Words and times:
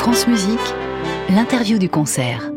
France 0.00 0.26
Musique, 0.26 0.58
l'interview 1.28 1.76
du 1.76 1.90
concert. 1.90 2.50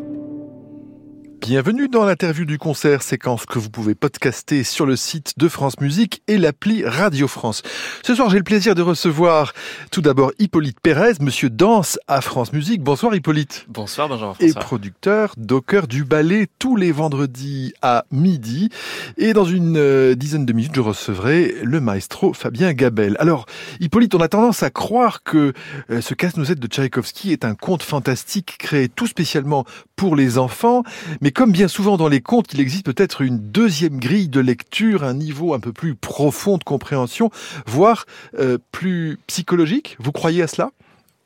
Bienvenue 1.46 1.88
dans 1.88 2.06
l'interview 2.06 2.46
du 2.46 2.56
concert, 2.56 3.02
séquence 3.02 3.44
que 3.44 3.58
vous 3.58 3.68
pouvez 3.68 3.94
podcaster 3.94 4.64
sur 4.64 4.86
le 4.86 4.96
site 4.96 5.34
de 5.36 5.46
France 5.46 5.78
Musique 5.78 6.22
et 6.26 6.38
l'appli 6.38 6.86
Radio 6.86 7.28
France. 7.28 7.62
Ce 8.02 8.14
soir, 8.14 8.30
j'ai 8.30 8.38
le 8.38 8.44
plaisir 8.44 8.74
de 8.74 8.80
recevoir 8.80 9.52
tout 9.90 10.00
d'abord 10.00 10.32
Hippolyte 10.38 10.80
Pérez, 10.80 11.12
monsieur 11.20 11.50
danse 11.50 11.98
à 12.08 12.22
France 12.22 12.54
Musique. 12.54 12.82
Bonsoir 12.82 13.14
Hippolyte. 13.14 13.66
Bonsoir 13.68 14.08
Benjamin 14.08 14.32
Et 14.40 14.54
producteur, 14.54 15.34
docker 15.36 15.86
du 15.86 16.04
ballet 16.04 16.48
tous 16.58 16.76
les 16.76 16.92
vendredis 16.92 17.74
à 17.82 18.06
midi. 18.10 18.70
Et 19.18 19.34
dans 19.34 19.44
une 19.44 19.76
euh, 19.76 20.14
dizaine 20.14 20.46
de 20.46 20.52
minutes, 20.54 20.72
je 20.74 20.80
recevrai 20.80 21.56
le 21.62 21.78
maestro 21.78 22.32
Fabien 22.32 22.72
Gabel. 22.72 23.16
Alors, 23.18 23.44
Hippolyte, 23.80 24.14
on 24.14 24.20
a 24.20 24.28
tendance 24.28 24.62
à 24.62 24.70
croire 24.70 25.22
que 25.22 25.52
euh, 25.90 26.00
ce 26.00 26.14
casse-noisette 26.14 26.58
de 26.58 26.68
Tchaïkovski 26.68 27.32
est 27.32 27.44
un 27.44 27.54
conte 27.54 27.82
fantastique 27.82 28.56
créé 28.58 28.88
tout 28.88 29.06
spécialement 29.06 29.66
pour 29.94 30.16
les 30.16 30.38
enfants, 30.38 30.84
mais 31.20 31.33
comme 31.34 31.52
bien 31.52 31.68
souvent 31.68 31.96
dans 31.96 32.08
les 32.08 32.20
contes, 32.20 32.52
il 32.54 32.60
existe 32.60 32.86
peut-être 32.86 33.20
une 33.20 33.38
deuxième 33.38 33.98
grille 33.98 34.28
de 34.28 34.40
lecture, 34.40 35.04
un 35.04 35.14
niveau 35.14 35.52
un 35.52 35.60
peu 35.60 35.72
plus 35.72 35.94
profond 35.94 36.56
de 36.56 36.64
compréhension, 36.64 37.30
voire 37.66 38.06
euh, 38.38 38.58
plus 38.72 39.18
psychologique. 39.26 39.96
Vous 39.98 40.12
croyez 40.12 40.42
à 40.42 40.46
cela? 40.46 40.70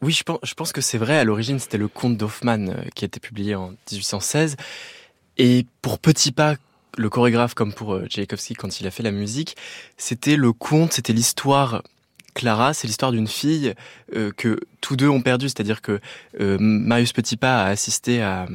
Oui, 0.01 0.13
je 0.13 0.55
pense, 0.55 0.73
que 0.73 0.81
c'est 0.81 0.99
vrai. 0.99 1.19
À 1.19 1.25
l'origine, 1.25 1.59
c'était 1.59 1.79
le 1.79 1.89
conte 1.89 2.17
d'Hoffmann 2.17 2.71
euh, 2.71 2.89
qui 2.95 3.05
a 3.05 3.07
été 3.07 3.21
publié 3.21 3.55
en 3.55 3.71
1816. 3.91 4.57
Et 5.37 5.67
pour 5.83 5.99
Petit 5.99 6.33
Pas, 6.33 6.55
le 6.97 7.11
chorégraphe, 7.11 7.55
comme 7.55 7.73
pour 7.73 7.95
euh, 7.95 8.07
Tchaïkovski 8.07 8.55
quand 8.55 8.81
il 8.81 8.87
a 8.87 8.91
fait 8.91 9.03
la 9.03 9.11
musique, 9.13 9.57
c'était 9.97 10.37
le 10.37 10.53
conte, 10.53 10.95
c'était 10.95 11.13
l'histoire 11.13 11.83
Clara, 12.35 12.73
c'est 12.73 12.87
l'histoire 12.87 13.11
d'une 13.11 13.27
fille 13.27 13.75
que 14.37 14.61
tous 14.81 14.95
deux 14.95 15.09
ont 15.09 15.23
perdu, 15.23 15.49
c'est-à-dire 15.49 15.83
que 15.83 15.99
Marius 16.39 17.13
Petitpas 17.13 17.65
a 17.65 17.67
assisté 17.67 18.23
à, 18.23 18.47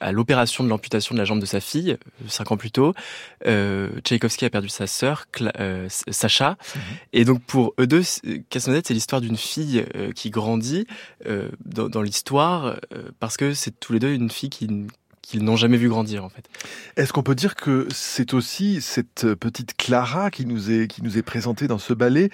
à 0.00 0.12
l'opération 0.12 0.64
de 0.64 0.68
l'amputation 0.68 1.14
de 1.14 1.18
la 1.18 1.24
jambe 1.24 1.40
de 1.40 1.46
sa 1.46 1.60
fille, 1.60 1.92
euh, 1.92 2.28
cinq 2.28 2.52
ans 2.52 2.56
plus 2.56 2.70
tôt. 2.70 2.94
Euh, 3.46 3.88
Tchaïkovski 4.00 4.44
a 4.44 4.50
perdu 4.50 4.68
sa 4.68 4.86
sœur, 4.86 5.26
euh, 5.60 5.86
Sacha. 5.88 6.56
Mhm. 6.74 6.82
Et 7.12 7.24
donc 7.24 7.42
pour 7.42 7.74
eux 7.78 7.86
deux, 7.86 8.02
Casse-Noisette, 8.50 8.88
c'est 8.88 8.94
l'histoire 8.94 9.20
d'une 9.20 9.36
fille 9.36 9.84
euh, 9.94 10.12
qui 10.12 10.30
grandit 10.30 10.86
dans, 11.64 11.88
dans 11.88 12.02
l'histoire 12.02 12.78
parce 13.18 13.36
que 13.36 13.54
c'est 13.54 13.78
tous 13.78 13.92
les 13.92 13.98
deux 13.98 14.12
une 14.12 14.30
fille 14.30 14.50
qui 14.50 14.68
qu'ils 15.22 15.42
n'ont 15.42 15.56
jamais 15.56 15.78
vu 15.78 15.88
grandir 15.88 16.22
en 16.22 16.28
fait. 16.28 16.44
Est-ce 16.96 17.14
qu'on 17.14 17.22
peut 17.22 17.34
dire 17.34 17.54
que 17.54 17.88
c'est 17.94 18.34
aussi 18.34 18.82
cette 18.82 19.32
petite 19.34 19.74
Clara 19.74 20.30
qui 20.30 20.44
nous 20.44 20.70
est 20.70 20.86
qui 20.86 21.02
nous 21.02 21.16
est 21.16 21.22
présentée 21.22 21.66
dans 21.66 21.78
ce 21.78 21.94
ballet, 21.94 22.30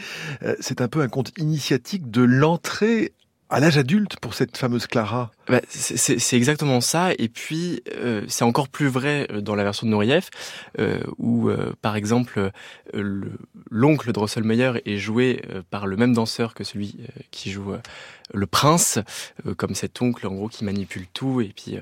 c'est 0.58 0.80
un 0.80 0.89
peu 0.89 1.00
un 1.00 1.08
conte 1.08 1.33
initiatique 1.39 2.11
de 2.11 2.22
l'entrée 2.22 3.12
à 3.50 3.58
l'âge 3.58 3.76
adulte 3.76 4.16
pour 4.20 4.34
cette 4.34 4.56
fameuse 4.56 4.86
Clara 4.86 5.32
bah, 5.48 5.60
C'est 5.68 6.36
exactement 6.36 6.80
ça. 6.80 7.10
Et 7.18 7.28
puis, 7.28 7.82
euh, 7.96 8.24
c'est 8.28 8.44
encore 8.44 8.68
plus 8.68 8.86
vrai 8.86 9.26
euh, 9.30 9.40
dans 9.40 9.56
la 9.56 9.64
version 9.64 9.86
de 9.86 9.90
Nourieff, 9.90 10.30
euh, 10.78 11.00
où, 11.18 11.48
euh, 11.48 11.72
par 11.82 11.96
exemple, 11.96 12.50
l'oncle 13.70 14.06
de 14.06 14.12
Drosselmeyer 14.12 14.72
est 14.86 14.98
joué 14.98 15.42
par 15.70 15.86
le 15.86 15.96
même 15.96 16.14
danseur 16.14 16.54
que 16.54 16.64
celui 16.64 16.96
qui 17.30 17.50
joue 17.50 17.72
le 18.32 18.46
prince, 18.46 18.98
comme 19.56 19.74
cet 19.74 20.00
oncle, 20.02 20.26
en 20.26 20.34
gros, 20.34 20.48
qui 20.48 20.64
manipule 20.64 21.06
tout 21.12 21.40
et 21.40 21.52
puis 21.54 21.78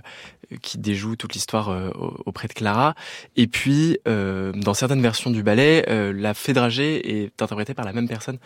qui 0.62 0.78
déjoue 0.78 1.16
toute 1.16 1.34
l'histoire 1.34 1.92
auprès 2.27 2.48
de 2.48 2.52
Clara. 2.52 2.94
Et 3.36 3.46
puis, 3.46 3.98
dans 4.05 4.74
certaines 4.74 5.02
versions 5.02 5.30
du 5.30 5.42
ballet, 5.42 5.84
la 6.12 6.34
fée 6.34 6.52
dragée 6.52 7.22
est 7.22 7.42
interprétée 7.42 7.74
par 7.74 7.84
la 7.84 7.92
même 7.92 8.08
personne 8.08 8.39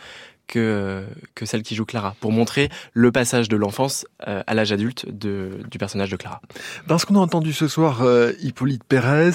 que, 0.47 1.05
que 1.35 1.45
celle 1.45 1.63
qui 1.63 1.75
joue 1.75 1.85
Clara, 1.85 2.15
pour 2.19 2.31
montrer 2.31 2.69
le 2.93 3.11
passage 3.11 3.49
de 3.49 3.57
l'enfance 3.57 4.05
euh, 4.27 4.43
à 4.45 4.53
l'âge 4.53 4.71
adulte 4.71 5.05
de, 5.09 5.59
du 5.69 5.77
personnage 5.77 6.09
de 6.09 6.15
Clara. 6.15 6.41
Dans 6.87 6.97
ce 6.97 7.05
qu'on 7.05 7.15
a 7.15 7.19
entendu 7.19 7.53
ce 7.53 7.67
soir, 7.67 8.01
euh, 8.01 8.33
Hippolyte 8.41 8.83
Pérez, 8.83 9.31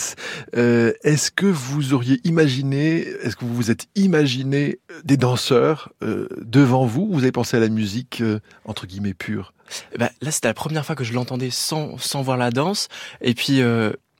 euh, 0.56 0.92
est-ce 1.02 1.30
que 1.30 1.46
vous 1.46 1.94
auriez 1.94 2.20
imaginé, 2.24 3.00
est-ce 3.22 3.36
que 3.36 3.44
vous 3.44 3.54
vous 3.54 3.70
êtes 3.70 3.86
imaginé 3.94 4.78
des 5.04 5.16
danseurs 5.16 5.92
devant 6.00 6.86
vous? 6.86 7.08
Vous 7.10 7.20
avez 7.20 7.32
pensé 7.32 7.56
à 7.56 7.60
la 7.60 7.68
musique, 7.68 8.22
entre 8.64 8.86
guillemets, 8.86 9.14
pure? 9.14 9.52
Bah, 9.98 10.10
là, 10.20 10.30
c'était 10.30 10.48
la 10.48 10.54
première 10.54 10.86
fois 10.86 10.94
que 10.94 11.04
je 11.04 11.12
l'entendais 11.12 11.50
sans, 11.50 11.98
sans 11.98 12.22
voir 12.22 12.36
la 12.36 12.50
danse. 12.50 12.88
Et 13.20 13.34
puis, 13.34 13.60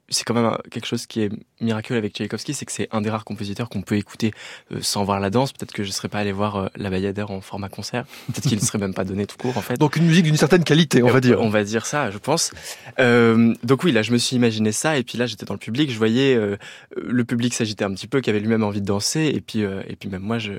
c'est 0.09 0.25
quand 0.25 0.35
même 0.35 0.57
quelque 0.71 0.87
chose 0.87 1.07
qui 1.07 1.21
est 1.21 1.31
miraculeux 1.61 1.99
avec 1.99 2.15
Tchaïkovski, 2.15 2.55
c'est 2.55 2.65
que 2.65 2.73
c'est 2.73 2.89
un 2.93 3.01
des 3.01 3.11
rares 3.11 3.25
compositeurs 3.25 3.69
qu'on 3.69 3.83
peut 3.83 3.97
écouter 3.97 4.33
euh, 4.73 4.79
sans 4.81 5.05
voir 5.05 5.21
la 5.21 5.31
danse. 5.31 5.53
Peut-être 5.53 5.73
que 5.73 5.83
je 5.83 5.89
ne 5.89 5.93
serais 5.93 6.09
pas 6.09 6.19
allé 6.19 6.33
voir 6.33 6.57
euh, 6.57 6.67
la 6.77 6.89
Bayadère 6.89 7.31
en 7.31 7.41
format 7.41 7.69
concert. 7.69 8.05
Peut-être 8.27 8.49
qu'il 8.49 8.59
ne 8.59 8.65
serait 8.65 8.79
même 8.79 8.95
pas 8.95 9.05
donné 9.05 9.27
tout 9.27 9.37
court, 9.37 9.57
en 9.59 9.61
fait. 9.61 9.77
Donc 9.77 9.97
une 9.97 10.07
musique 10.07 10.25
d'une 10.25 10.37
certaine 10.37 10.65
qualité, 10.65 11.03
on 11.03 11.09
va 11.09 11.21
dire. 11.21 11.41
On 11.41 11.51
va 11.51 11.63
dire 11.63 11.85
ça, 11.85 12.11
je 12.11 12.19
pense. 12.19 12.53
Euh, 12.99 13.55
donc 13.65 13.85
oui, 13.85 13.93
là, 13.93 14.03
je 14.03 14.13
me 14.13 14.19
suis 14.19 14.37
imaginé 14.37 14.73
ça, 14.73 14.97
et 14.97 15.03
puis 15.03 15.19
là, 15.19 15.27
j'étais 15.27 15.45
dans 15.45 15.55
le 15.55 15.59
public, 15.59 15.91
je 15.91 15.99
voyais 15.99 16.35
euh, 16.35 16.57
le 16.97 17.25
public 17.25 17.53
s'agiter 17.53 17.85
un 17.85 17.93
petit 17.93 18.07
peu, 18.07 18.21
qui 18.21 18.31
avait 18.31 18.41
lui-même 18.41 18.63
envie 18.63 18.81
de 18.81 18.87
danser, 18.87 19.31
et 19.35 19.41
puis 19.41 19.61
et 19.61 19.97
puis 19.97 20.09
même 20.09 20.23
moi, 20.23 20.39
je 20.39 20.53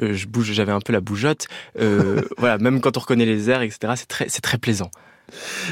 je 0.00 0.26
bouge, 0.26 0.52
j'avais 0.52 0.72
un 0.72 0.80
peu 0.80 0.92
la 0.92 1.00
bougeotte. 1.00 1.46
voilà, 2.38 2.58
même 2.58 2.80
quand 2.80 2.96
on 2.96 3.00
reconnaît 3.00 3.26
les 3.26 3.50
airs, 3.50 3.62
etc. 3.62 3.92
C'est 3.96 4.08
très 4.08 4.28
c'est 4.28 4.40
très 4.40 4.58
plaisant. 4.58 4.90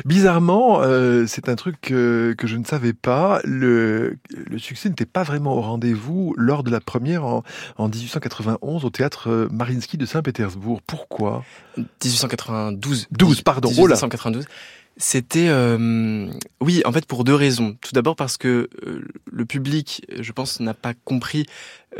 Bizarrement, 0.04 0.80
euh, 0.82 1.26
c'est 1.26 1.48
un 1.48 1.56
truc 1.56 1.80
que, 1.80 2.34
je 2.42 2.56
ne 2.56 2.64
savais 2.64 2.92
pas. 2.92 3.40
Le, 3.44 4.16
succès 4.58 4.88
n'était 4.88 5.06
pas 5.06 5.22
vraiment 5.22 5.56
au 5.56 5.60
rendez-vous 5.60 6.34
lors 6.36 6.62
de 6.62 6.70
la 6.70 6.80
première 6.80 7.24
en, 7.24 7.42
1891 7.78 8.84
au 8.84 8.90
théâtre 8.90 9.30
euh, 9.30 9.48
Marinsky 9.50 9.96
de 9.96 10.06
Saint-Pétersbourg. 10.06 10.80
Pourquoi? 10.86 11.44
1892. 11.76 13.08
12, 13.10 13.42
pardon. 13.42 13.68
1892. 13.70 14.46
C'était 15.00 15.46
euh, 15.48 16.28
oui, 16.60 16.82
en 16.84 16.90
fait 16.90 17.06
pour 17.06 17.22
deux 17.22 17.34
raisons. 17.34 17.76
Tout 17.80 17.92
d'abord 17.92 18.16
parce 18.16 18.36
que 18.36 18.68
euh, 18.84 19.04
le 19.30 19.44
public, 19.44 20.04
je 20.18 20.32
pense, 20.32 20.58
n'a 20.58 20.74
pas 20.74 20.92
compris 20.92 21.46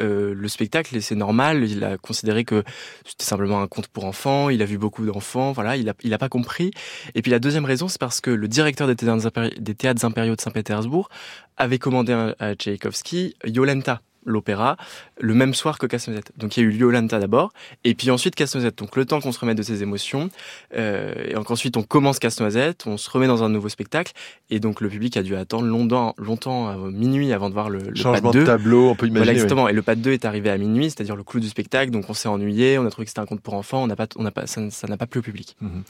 euh, 0.01 0.35
le 0.35 0.49
spectacle 0.49 0.97
et 0.97 1.01
c'est 1.01 1.15
normal. 1.15 1.63
Il 1.63 1.85
a 1.85 1.97
considéré 1.97 2.45
que 2.45 2.65
c'était 3.07 3.25
simplement 3.25 3.63
un 3.63 3.69
conte 3.69 3.87
pour 3.87 4.05
enfants. 4.05 4.51
Il 4.51 4.63
a 4.63 4.65
vu 4.65 4.79
beaucoup 4.79 5.07
d'enfants, 5.07 5.53
voilà. 5.53 5.77
Il 5.77 5.89
a 5.89 5.95
il 6.03 6.13
a 6.13 6.19
pas 6.19 6.29
compris. 6.29 6.73
Et 7.15 7.23
puis 7.23 7.31
la 7.31 7.39
deuxième 7.39 7.65
raison, 7.65 7.87
c'est 7.87 8.01
parce 8.01 8.21
que 8.21 8.33
le 8.33 8.49
directeur 8.49 8.89
des 8.89 8.97
théâtres, 8.97 10.05
impériaux 10.05 10.35
de 10.35 10.41
Saint-Pétersbourg 10.41 11.09
avait 11.57 11.79
commandé 11.79 12.13
à 12.41 12.55
Tchaïkovski 12.57 13.37
Yolenta 13.45 14.03
l'opéra 14.25 14.77
le 15.21 15.35
même 15.35 15.55
soir 15.55 15.79
que 15.79 15.87
Casse-Noisette. 15.87 16.33
Donc 16.37 16.57
il 16.57 16.63
y 16.63 16.67
a 16.67 16.69
eu 16.69 16.75
Yolanta 16.75 17.19
d'abord, 17.19 17.53
et 17.85 17.95
puis 17.95 18.11
ensuite 18.11 18.35
Casse-Noisette. 18.35 18.79
Donc 18.79 18.97
le 18.97 19.05
temps 19.05 19.21
qu'on 19.21 19.33
se 19.33 19.41
remette 19.41 19.59
de 19.59 19.63
ses 19.63 19.83
émotions, 19.83 20.31
euh, 20.77 21.13
et 21.29 21.35
donc 21.35 21.51
ensuite 21.51 21.77
on 21.77 21.83
commence 21.83 22.19
Casse-Noisette, 22.19 22.87
on 22.87 22.97
se 22.97 23.11
remet 23.11 23.27
dans 23.27 23.43
un 23.43 23.49
nouveau 23.49 23.69
spectacle, 23.69 24.13
et 24.51 24.61
donc 24.61 24.81
le 24.81 24.89
public 24.89 25.17
a 25.17 25.23
dû 25.23 25.35
attendre 25.37 25.67
longtemps, 25.67 26.15
longtemps 26.19 26.69
à 26.69 26.77
minuit 26.77 27.33
avant 27.33 27.49
de 27.49 27.55
voir 27.55 27.71
le, 27.71 27.79
le 27.79 27.95
changement 27.95 28.31
de 28.31 28.45
tableau, 28.45 28.91
on 28.91 28.95
peut 28.95 29.07
imaginer. 29.07 29.25
Voilà 29.25 29.33
exactement. 29.33 29.69
Et 29.69 29.73
le 29.73 29.83
pas 29.83 29.95
de 29.95 30.01
2 30.01 30.13
est 30.13 30.25
arrivé 30.25 30.51
à 30.51 30.59
minuit, 30.59 30.91
c'est-à-dire 30.91 31.17
le 31.17 31.23
clou 31.23 31.41
du 31.41 31.49
spectacle. 31.49 31.91
Donc 31.91 32.09
on 32.09 32.15
s'est 32.15 32.29
ennuyé, 32.29 32.79
on 32.79 32.87
a 32.87 32.91
trouvé 32.91 33.05
que 33.05 33.11
c'était 33.11 33.21
un 33.21 33.27
conte 33.27 33.41
pour 33.41 33.55
enfants, 33.55 33.83
on 33.83 33.87
n'a 33.87 33.97
pas, 33.97 34.07
on 34.17 34.23
n'a 34.23 34.31
pas, 34.31 34.47
ça 34.47 34.87
n'a 34.89 34.97
pas 34.97 35.07
plu 35.07 35.21
au 35.21 35.23
public. 35.23 35.57
Mhm. 35.61 35.83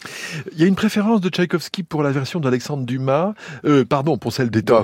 Il 0.52 0.60
y 0.60 0.64
a 0.64 0.66
une 0.66 0.74
préférence 0.74 1.20
de 1.20 1.28
Tchaïkovski 1.28 1.82
pour 1.82 2.02
la 2.02 2.10
version 2.10 2.40
d'Alexandre 2.40 2.84
Dumas, 2.84 3.34
euh, 3.64 3.84
pardon, 3.84 4.18
pour 4.18 4.32
celle 4.32 4.50
d'État 4.50 4.82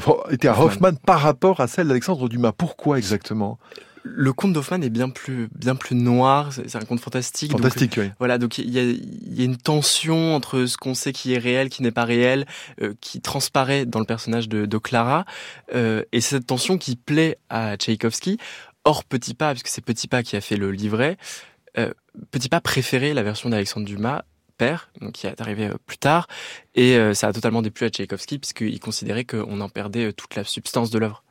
Hoffman 0.59 0.93
par 1.07 1.21
rapport 1.21 1.61
à 1.61 1.67
celle 1.67 1.89
d'Alexandre 1.89 2.29
Dumas. 2.29 2.53
Pourquoi 2.53 2.99
exactement? 2.99 3.34
Le 4.05 4.35
conte 4.35 4.53
d'Hoffmann 4.53 4.85
est 4.85 4.91
bien 4.91 5.09
plus 5.09 5.49
bien 5.55 5.75
plus 5.75 5.97
noir. 5.97 6.53
C'est 6.53 6.77
un 6.77 6.85
conte 6.85 7.01
fantastique. 7.01 7.53
Fantastique, 7.53 7.95
oui. 7.97 8.11
Voilà, 8.19 8.39
donc 8.39 8.59
il 8.59 8.71
y 8.71 8.79
a, 8.79 8.83
y 8.83 9.41
a, 9.41 9.45
une 9.45 9.57
tension 9.57 10.37
entre 10.37 10.67
ce 10.67 10.77
qu'on 10.77 10.95
sait 10.95 11.13
qui 11.13 11.33
est 11.33 11.39
réel, 11.39 11.71
qui 11.71 11.83
n'est 11.83 11.91
pas 11.91 12.05
réel, 12.05 12.45
euh, 12.83 12.95
qui 13.01 13.21
transparaît 13.21 13.87
dans 13.87 13.99
le 13.99 14.05
personnage 14.05 14.49
de, 14.49 14.67
de 14.67 14.79
Clara, 14.79 15.25
euh, 15.75 16.03
et 16.13 16.21
cette 16.21 16.47
tension 16.47 16.77
qui 16.77 16.97
plaît 16.97 17.39
à 17.49 17.77
Tchaïkovski. 17.77 18.39
Or, 18.85 19.05
Petit 19.05 19.33
Pas, 19.33 19.53
puisque 19.53 19.69
c'est 19.69 19.85
Petit 19.85 20.07
Pas 20.07 20.23
qui 20.23 20.37
a 20.37 20.43
fait 20.43 20.57
le 20.57 20.71
livret, 20.71 21.17
euh, 21.79 21.91
Petit 22.31 22.51
Pas 22.51 22.61
préférait 22.61 23.15
la 23.15 23.23
version 23.23 23.49
d'Alexandre 23.49 23.87
Dumas 23.87 24.23
père, 24.57 24.91
donc 25.01 25.13
qui 25.13 25.27
est 25.27 25.41
arrivé 25.41 25.69
plus 25.85 25.99
tard, 25.99 26.29
et 26.77 26.97
ça 27.13 27.27
a 27.27 27.33
totalement 27.33 27.61
déplu 27.61 27.87
à 27.87 27.89
Tchaïkovski 27.89 28.39
puisqu'il 28.39 28.79
considérait 28.79 29.25
qu'on 29.25 29.61
en 29.61 29.69
perdait 29.69 30.13
toute 30.13 30.37
la 30.37 30.45
substance 30.45 30.91
de 30.91 31.01
l'œuvre. 31.01 31.24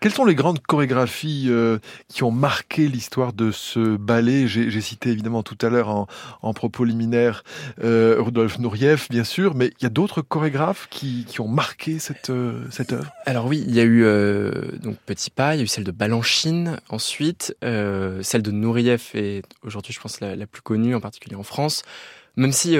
Quelles 0.00 0.12
sont 0.12 0.24
les 0.24 0.34
grandes 0.34 0.60
chorégraphies 0.60 1.46
euh, 1.48 1.78
qui 2.08 2.22
ont 2.24 2.30
marqué 2.30 2.88
l'histoire 2.88 3.32
de 3.32 3.50
ce 3.50 3.96
ballet? 3.96 4.46
J'ai 4.46 4.80
cité 4.80 5.10
évidemment 5.10 5.42
tout 5.42 5.58
à 5.62 5.68
l'heure 5.68 6.06
en, 6.42 6.54
propos 6.54 6.84
liminaire 6.84 7.42
euh, 7.82 8.16
Rudolf 8.18 8.58
Nureyev, 8.58 9.06
bien 9.10 9.24
sûr, 9.24 9.54
mais 9.54 9.72
il 9.78 9.82
y 9.82 9.86
a 9.86 9.90
d'autres 9.90 10.22
chorégraphes 10.22 10.88
qui, 10.90 11.26
ont 11.38 11.48
marqué 11.48 11.98
cette, 11.98 12.30
euh, 12.30 12.64
cette 12.70 12.92
œuvre? 12.92 13.10
Alors 13.26 13.46
oui, 13.46 13.64
il 13.66 13.74
y 13.74 13.80
a 13.80 13.84
eu 13.84 14.04
donc 14.82 14.96
Petit 15.06 15.30
Pas, 15.30 15.54
il 15.54 15.58
y 15.58 15.60
a 15.60 15.64
eu 15.64 15.68
celle 15.68 15.84
de 15.84 15.90
Balanchine 15.90 16.78
ensuite, 16.88 17.56
celle 17.62 18.42
de 18.42 18.50
Nureyev 18.50 19.02
est 19.14 19.42
aujourd'hui 19.62 19.92
je 19.92 20.00
pense 20.00 20.20
la, 20.20 20.46
plus 20.46 20.62
connue, 20.62 20.94
en 20.94 21.00
particulier 21.00 21.36
en 21.36 21.42
France, 21.42 21.82
même 22.36 22.52
si 22.52 22.76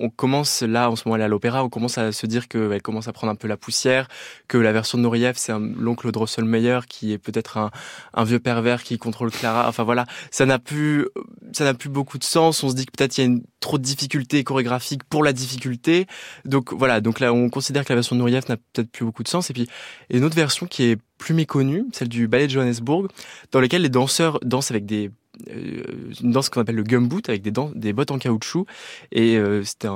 on 0.00 0.08
commence 0.08 0.62
là, 0.62 0.90
en 0.90 0.96
ce 0.96 1.06
moment, 1.06 1.22
à 1.22 1.28
l'opéra, 1.28 1.62
on 1.62 1.68
commence 1.68 1.98
à 1.98 2.10
se 2.10 2.26
dire 2.26 2.48
qu'elle 2.48 2.82
commence 2.82 3.06
à 3.06 3.12
prendre 3.12 3.30
un 3.32 3.36
peu 3.36 3.46
la 3.46 3.56
poussière, 3.56 4.08
que 4.48 4.56
la 4.56 4.72
version 4.72 4.98
de 4.98 5.02
Nureyev, 5.02 5.34
c'est 5.36 5.52
l'oncle 5.52 6.10
Drosselmeyer 6.10 6.80
qui 6.88 7.12
est 7.12 7.18
peut-être 7.18 7.70
un, 8.14 8.24
vieux 8.24 8.40
pervers 8.40 8.82
qui 8.82 8.98
contrôle 8.98 9.30
Clara. 9.30 9.68
Enfin 9.68 9.84
voilà, 9.84 10.06
ça 10.30 10.46
n'a 10.46 10.58
plus, 10.58 11.06
ça 11.52 11.64
n'a 11.64 11.74
plus 11.74 11.90
beaucoup 11.90 12.18
de 12.18 12.24
sens. 12.24 12.62
On 12.62 12.70
se 12.70 12.74
dit 12.74 12.86
que 12.86 12.92
peut-être 12.96 13.18
il 13.18 13.20
y 13.20 13.24
a 13.24 13.26
une, 13.26 13.42
trop 13.60 13.76
de 13.76 13.82
difficultés 13.82 14.42
chorégraphiques 14.42 15.04
pour 15.04 15.22
la 15.22 15.32
difficulté. 15.32 16.06
Donc 16.46 16.72
voilà, 16.72 17.00
donc 17.00 17.20
là, 17.20 17.32
on 17.32 17.50
considère 17.50 17.84
que 17.84 17.92
la 17.92 17.96
version 17.96 18.16
de 18.16 18.20
Nureyev 18.22 18.44
n'a 18.48 18.56
peut-être 18.56 18.90
plus 18.90 19.04
beaucoup 19.04 19.22
de 19.22 19.28
sens. 19.28 19.50
Et 19.50 19.52
puis, 19.52 19.68
a 20.12 20.16
une 20.16 20.24
autre 20.24 20.36
version 20.36 20.66
qui 20.66 20.84
est 20.84 20.98
plus 21.18 21.34
méconnue, 21.34 21.84
celle 21.92 22.08
du 22.08 22.26
ballet 22.26 22.46
de 22.46 22.52
Johannesburg, 22.52 23.08
dans 23.52 23.60
laquelle 23.60 23.82
les 23.82 23.90
danseurs 23.90 24.40
dansent 24.42 24.70
avec 24.70 24.86
des 24.86 25.10
une 26.22 26.32
danse 26.32 26.48
qu'on 26.48 26.60
appelle 26.60 26.76
le 26.76 26.82
gumboot 26.82 27.28
avec 27.28 27.42
des, 27.42 27.52
des 27.74 27.92
bottes 27.92 28.10
en 28.10 28.18
caoutchouc 28.18 28.66
et 29.12 29.36
euh, 29.36 29.64
c'était 29.64 29.88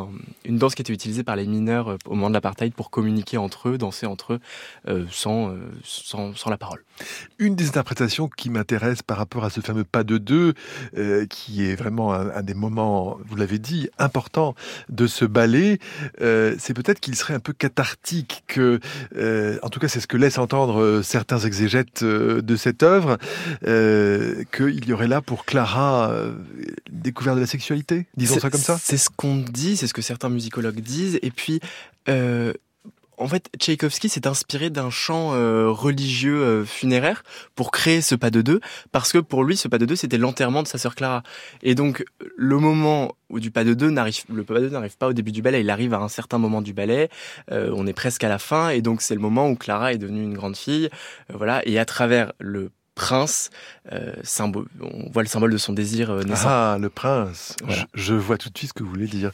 une 0.45 0.59
danse 0.59 0.75
qui 0.75 0.83
était 0.83 0.93
utilisée 0.93 1.23
par 1.23 1.37
les 1.37 1.47
mineurs 1.47 1.89
euh, 1.89 1.97
au 2.07 2.15
moment 2.15 2.29
de 2.29 2.35
l'apartheid 2.35 2.73
pour 2.75 2.91
communiquer 2.91 3.37
entre 3.37 3.71
eux, 3.71 3.79
danser 3.79 4.07
entre 4.07 4.35
eux 4.35 5.07
sans, 5.11 5.55
sans, 5.83 6.35
sans, 6.35 6.51
la 6.51 6.57
parole. 6.57 6.83
Une 7.39 7.57
des 7.57 7.69
interprétations 7.69 8.29
qui 8.29 8.51
m'intéresse 8.51 9.03
par 9.03 9.17
rapport 9.17 9.45
à 9.45 9.51
ce 9.51 9.61
fameux 9.61 9.85
pas 9.85 10.05
de 10.05 10.19
deux, 10.19 10.55
qui 11.29 11.65
est 11.65 11.75
vraiment 11.75 12.13
un, 12.13 12.43
des 12.43 12.55
moments, 12.55 13.19
vous 13.27 13.37
l'avez 13.37 13.59
dit, 13.59 13.89
important 13.99 14.55
de 14.89 15.07
ce 15.07 15.25
ballet, 15.25 15.79
c'est 16.21 16.75
peut-être 16.75 17.01
qu'il 17.01 17.17
serait 17.17 17.35
un 17.35 17.41
peu 17.41 17.53
cathartique, 17.53 18.45
que, 18.47 18.81
en 19.63 19.69
tout 19.69 19.81
cas 19.81 19.89
c'est 19.89 20.01
ce 20.01 20.07
que 20.07 20.17
laissent 20.17 20.39
entendre 20.39 21.03
certains 21.03 21.39
exégètes 21.39 22.05
de 22.05 22.57
cette 22.57 22.83
œuvre, 22.83 23.19
qu'il 23.63 24.85
y 24.87 24.93
aurait 24.93 25.09
là 25.09 25.21
pour 25.23 25.44
Clara 25.47 26.11
euh, 26.11 26.35
découverte 26.91 27.37
de 27.37 27.41
la 27.41 27.47
sexualité 27.47 28.07
Disons 28.17 28.39
ça 28.39 28.51
comme 28.51 28.61
ça? 28.61 28.79
C'est 28.81 28.97
ce 28.97 29.11
qu'on 29.11 29.37
dit, 29.37 29.77
c'est 29.77 29.87
ce 29.87 29.95
que 29.95 30.03
certains 30.03 30.29
musicologues 30.29 30.81
disent. 30.81 31.19
Et 31.23 31.31
puis, 31.31 31.61
euh, 32.09 32.53
en 33.19 33.29
fait, 33.29 33.49
Tchaïkovski 33.59 34.09
s'est 34.09 34.27
inspiré 34.27 34.71
d'un 34.71 34.91
chant 34.91 35.35
euh, 35.35 35.71
religieux 35.71 36.65
funéraire 36.65 37.23
pour 37.55 37.71
créer 37.71 38.01
ce 38.01 38.15
pas 38.15 38.31
de 38.31 38.43
deux, 38.43 38.61
parce 38.91 39.13
que 39.13 39.19
pour 39.19 39.45
lui, 39.45 39.57
ce 39.57 39.69
pas 39.69 39.79
de 39.79 39.87
deux, 39.87 39.97
c'était 39.97 40.19
l'enterrement 40.19 40.63
de 40.63 40.69
sa 40.69 40.79
sœur 40.79 40.95
Clara. 40.95 41.23
Et 41.63 41.75
donc, 41.75 42.05
le 42.37 42.59
moment 42.59 43.15
où 43.31 43.39
du 43.39 43.51
pas 43.51 43.65
de 43.65 43.75
deux 43.75 43.91
n'arrive, 43.91 44.25
le 44.33 44.43
pas 44.43 44.55
de 44.55 44.69
deux 44.69 44.71
n'arrive 44.71 44.97
pas 44.97 45.09
au 45.09 45.13
début 45.13 45.33
du 45.33 45.43
ballet, 45.43 45.61
il 45.61 45.71
arrive 45.71 45.95
à 45.95 45.99
un 45.99 46.09
certain 46.09 46.39
moment 46.39 46.63
du 46.63 46.73
ballet. 46.73 47.09
on 47.51 47.87
est 47.87 47.93
presque 47.93 48.25
à 48.25 48.29
la 48.29 48.39
fin, 48.39 48.71
et 48.71 48.83
donc 48.83 49.01
c'est 49.01 49.15
le 49.15 49.21
moment 49.21 49.49
où 49.49 49.55
Clara 49.55 49.93
est 49.93 49.99
devenue 49.99 50.23
une 50.23 50.35
grande 50.35 50.57
fille, 50.57 50.89
voilà. 51.33 51.63
Et 51.69 51.79
à 51.79 51.85
travers 51.85 52.33
le 52.41 52.71
prince, 52.95 53.51
euh, 53.93 54.13
symbole, 54.23 54.67
on 54.81 55.11
voit 55.11 55.23
le 55.23 55.29
symbole 55.29 55.53
de 55.53 55.59
son 55.59 55.73
désir 55.73 56.11
euh, 56.11 56.23
naissant. 56.23 56.49
Ah, 56.49 56.79
le 56.81 56.89
prince. 56.89 57.57
Je, 57.95 58.15
vois 58.15 58.39
tout 58.39 58.51
de 58.51 58.57
suite 58.57 58.71
ce 58.71 58.75
que 58.75 58.83
vous 58.83 58.91
voulez 58.91 59.07
dire. 59.07 59.33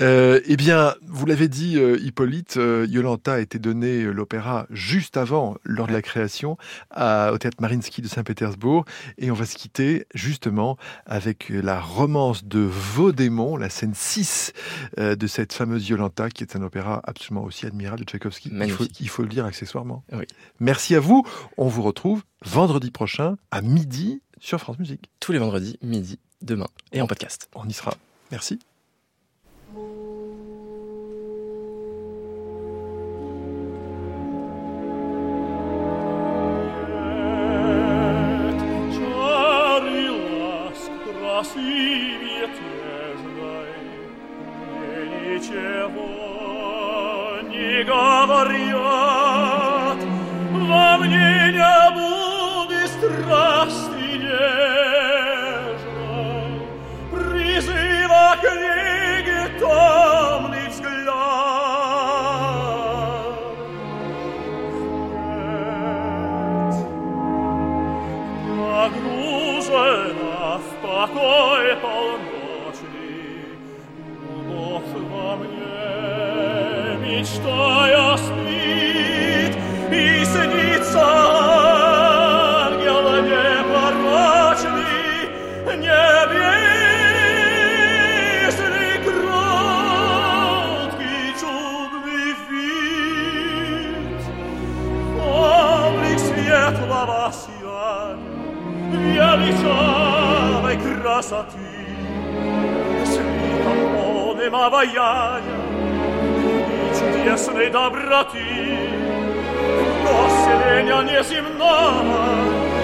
Euh, 0.00 0.40
eh 0.46 0.56
bien, 0.56 0.94
vous 1.06 1.26
l'avez 1.26 1.48
dit, 1.48 1.78
euh, 1.78 1.98
Hippolyte, 2.00 2.56
Yolanta 2.56 3.34
a 3.34 3.40
été 3.40 3.58
donné 3.58 4.04
l'opéra 4.04 4.66
juste 4.70 5.16
avant, 5.16 5.56
lors 5.64 5.86
de 5.86 5.92
la 5.92 6.02
création, 6.02 6.56
à, 6.90 7.32
au 7.32 7.38
théâtre 7.38 7.58
Marinsky 7.60 8.00
de 8.02 8.08
Saint-Pétersbourg, 8.08 8.84
et 9.18 9.30
on 9.30 9.34
va 9.34 9.44
se 9.44 9.56
quitter 9.56 10.06
justement 10.14 10.76
avec 11.06 11.50
la 11.50 11.80
romance 11.80 12.44
de 12.44 12.60
Vaudémon, 12.60 13.56
la 13.56 13.70
scène 13.70 13.94
6 13.94 14.52
de 14.98 15.26
cette 15.26 15.52
fameuse 15.52 15.88
Yolanta, 15.88 16.30
qui 16.30 16.42
est 16.42 16.56
un 16.56 16.62
opéra 16.62 17.00
absolument 17.04 17.44
aussi 17.44 17.66
admirable 17.66 18.00
de 18.00 18.04
Tchaïkovski. 18.04 18.50
Il 18.52 18.70
faut, 18.70 18.84
il 19.00 19.08
faut, 19.08 19.22
le 19.22 19.28
dire 19.28 19.44
accessoirement. 19.44 20.04
Oui. 20.12 20.24
Merci 20.60 20.94
à 20.94 21.00
vous. 21.00 21.26
On 21.56 21.68
vous 21.68 21.82
retrouve 21.82 22.22
vendredi 22.44 22.90
prochain 22.90 23.36
à 23.50 23.62
midi 23.62 24.22
sur 24.40 24.60
France 24.60 24.78
Musique. 24.78 25.10
Tous 25.20 25.32
les 25.32 25.38
vendredis, 25.38 25.78
midi, 25.82 26.18
demain 26.42 26.68
et 26.92 27.00
en 27.00 27.06
podcast. 27.06 27.48
On 27.54 27.68
y 27.68 27.72
sera. 27.72 27.94
Merci. 28.30 28.58
Christ, 77.24 77.42
Prati 108.04 108.78
Поселение 110.04 111.02
неземного 111.04 112.18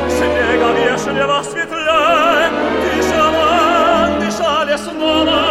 Снега 0.08 0.70
вешнего 0.72 1.43
светле 1.43 2.49
Дышала, 2.81 4.19
дышали 4.19 4.76
снова 4.78 5.43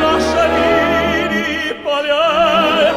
Нашалили 0.00 1.76
поля 1.82 2.94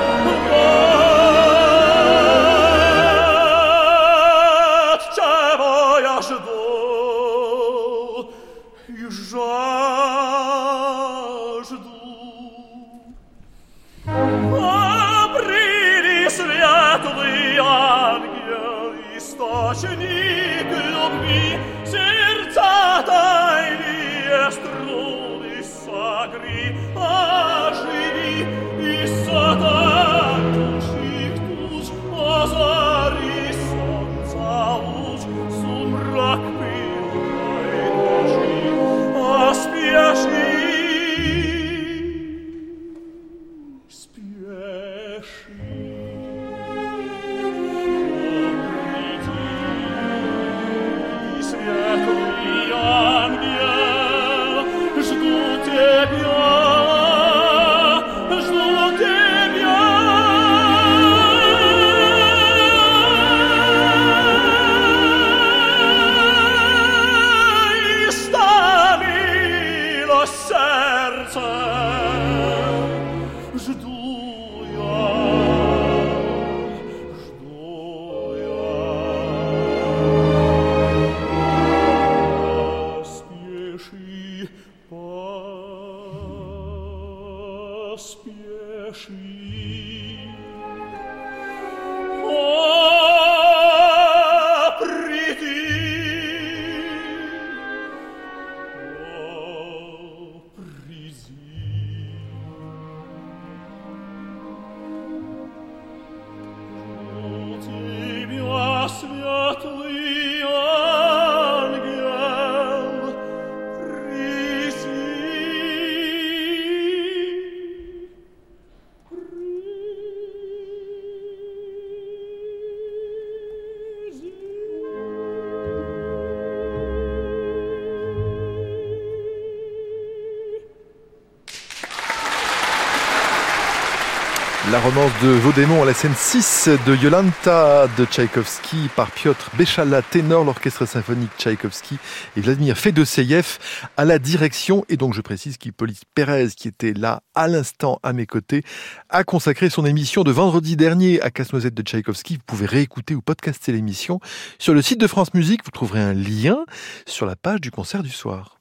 La 134.74 134.80
romance 134.80 135.12
de 135.22 135.28
Vaudémon 135.28 135.84
à 135.84 135.86
la 135.86 135.94
scène 135.94 136.16
6 136.18 136.68
de 136.88 136.96
Yolanta 136.96 137.86
de 137.96 138.06
Tchaïkovski 138.06 138.90
par 138.96 139.12
Piotr 139.12 139.52
Béchala, 139.56 140.02
ténor, 140.02 140.44
l'orchestre 140.44 140.88
symphonique 140.88 141.30
Tchaïkovski 141.38 142.00
et 142.36 142.42
Vladimir 142.42 142.76
Fedoseyev 142.76 143.60
à 143.98 144.04
la 144.04 144.18
direction. 144.18 144.84
Et 144.90 144.98
donc 144.98 145.14
je 145.14 145.22
précise 145.22 145.58
qu'Hippolyte 145.58 146.02
Pérez, 146.16 146.48
qui 146.58 146.68
était 146.68 146.94
là 146.94 147.22
à 147.36 147.48
l'instant 147.48 148.00
à 148.02 148.14
mes 148.14 148.26
côtés, 148.26 148.64
a 149.10 149.24
consacré 149.24 149.70
son 149.70 149.86
émission 149.86 150.24
de 150.24 150.32
vendredi 150.32 150.76
dernier 150.76 151.22
à 151.22 151.30
Casse-Noisette 151.30 151.76
de 151.76 151.84
Tchaïkovski. 151.84 152.38
Vous 152.38 152.44
pouvez 152.48 152.66
réécouter 152.66 153.14
ou 153.14 153.22
podcaster 153.22 153.74
l'émission 153.74 154.20
sur 154.58 154.74
le 154.74 154.82
site 154.82 155.00
de 155.00 155.06
France 155.06 155.36
Musique. 155.36 155.64
Vous 155.64 155.72
trouverez 155.72 156.02
un 156.02 156.16
lien 156.16 156.58
sur 157.06 157.28
la 157.28 157.36
page 157.36 157.62
du 157.62 157.70
concert 157.70 158.02
du 158.02 158.10
soir. 158.10 158.58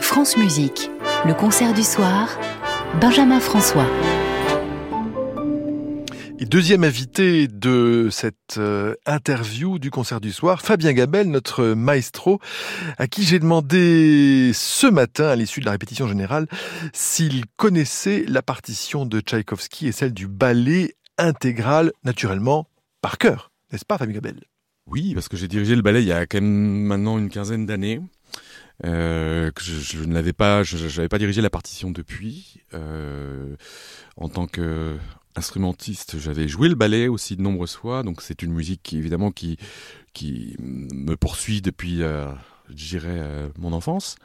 France 0.00 0.36
Musique, 0.36 0.88
le 1.26 1.34
concert 1.34 1.74
du 1.74 1.82
soir 1.82 2.28
Benjamin 3.00 3.40
François. 3.40 3.86
Et 6.38 6.44
deuxième 6.44 6.84
invité 6.84 7.48
de 7.48 8.08
cette 8.10 8.58
euh, 8.58 8.94
interview 9.06 9.78
du 9.78 9.90
concert 9.90 10.20
du 10.20 10.30
soir, 10.30 10.60
Fabien 10.60 10.92
Gabel, 10.92 11.30
notre 11.30 11.64
maestro, 11.68 12.38
à 12.98 13.06
qui 13.06 13.22
j'ai 13.22 13.38
demandé 13.38 14.50
ce 14.52 14.86
matin, 14.86 15.28
à 15.28 15.36
l'issue 15.36 15.60
de 15.60 15.64
la 15.64 15.72
répétition 15.72 16.06
générale, 16.06 16.46
s'il 16.92 17.46
connaissait 17.56 18.24
la 18.28 18.42
partition 18.42 19.06
de 19.06 19.20
Tchaïkovski 19.20 19.86
et 19.86 19.92
celle 19.92 20.12
du 20.12 20.28
ballet 20.28 20.94
intégral, 21.16 21.92
naturellement, 22.04 22.68
par 23.00 23.16
cœur. 23.18 23.52
N'est-ce 23.72 23.86
pas, 23.86 23.96
Fabien 23.96 24.14
Gabel? 24.16 24.40
Oui, 24.86 25.14
parce 25.14 25.28
que 25.28 25.36
j'ai 25.36 25.48
dirigé 25.48 25.76
le 25.76 25.82
ballet 25.82 26.02
il 26.02 26.08
y 26.08 26.12
a 26.12 26.26
quand 26.26 26.40
même 26.40 26.84
maintenant 26.84 27.18
une 27.18 27.30
quinzaine 27.30 27.66
d'années. 27.66 28.00
Euh, 28.84 29.50
je, 29.60 29.74
je, 29.74 30.04
ne 30.04 30.14
l'avais 30.14 30.32
pas, 30.32 30.62
je 30.62 31.06
pas 31.06 31.18
dirigé 31.18 31.40
la 31.40 31.50
partition 31.50 31.90
depuis. 31.90 32.60
Euh, 32.74 33.54
en 34.16 34.28
tant 34.28 34.46
que 34.46 34.96
instrumentiste, 35.34 36.18
j'avais 36.18 36.48
joué 36.48 36.68
le 36.68 36.74
ballet 36.74 37.08
aussi 37.08 37.36
de 37.36 37.42
nombreuses 37.42 37.74
fois, 37.74 38.02
donc 38.02 38.20
c'est 38.20 38.42
une 38.42 38.52
musique 38.52 38.82
qui 38.82 38.98
évidemment 38.98 39.30
qui 39.30 39.56
qui 40.12 40.56
me 40.60 41.16
poursuit 41.16 41.62
depuis 41.62 42.02
euh, 42.02 42.26
je 42.68 42.88
dirais, 42.88 43.18
euh, 43.18 43.48
mon 43.58 43.72
enfance. 43.72 44.16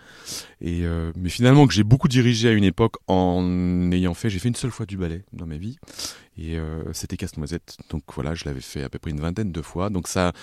Et, 0.62 0.86
euh, 0.86 1.12
mais 1.16 1.30
finalement, 1.30 1.68
que 1.68 1.74
j'ai 1.74 1.84
beaucoup 1.84 2.08
dirigé 2.08 2.50
à 2.50 2.52
une 2.52 2.64
époque 2.64 2.96
en 3.08 3.92
ayant 3.92 4.14
fait, 4.14 4.30
j'ai 4.30 4.40
fait 4.40 4.48
une 4.48 4.56
seule 4.56 4.72
fois 4.72 4.86
du 4.86 4.98
ballet 4.98 5.24
dans 5.34 5.46
ma 5.46 5.58
vie. 5.58 5.78
Et 6.38 6.58
euh, 6.58 6.84
c'était 6.94 7.18
Casse-Noisette. 7.18 7.78
Donc 7.90 8.04
voilà, 8.14 8.36
je 8.36 8.46
l'avais 8.46 8.62
fait 8.62 8.84
à 8.84 8.90
peu 8.90 9.00
près 9.00 9.12
une 9.12 9.20
vingtaine 9.20 9.52
de 9.52 9.62
fois. 9.62 9.90
Donc 9.90 10.08
ça, 10.08 10.34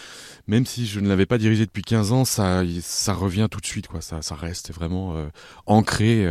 même 0.47 0.67
si 0.67 0.87
je 0.87 1.01
ne 1.01 1.09
l'avais 1.09 1.27
pas 1.27 1.39
dirigé 1.39 1.67
depuis 1.67 1.83
15 1.83 2.13
ans, 2.13 2.25
ça, 2.25 2.63
ça 2.81 3.15
revient 3.15 3.49
tout 3.51 3.61
de 3.61 3.67
suite. 3.67 3.87
Quoi. 3.87 4.01
Ça, 4.01 4.21
ça 4.21 4.35
reste 4.35 4.73
vraiment 4.73 5.15
ancré 5.67 6.25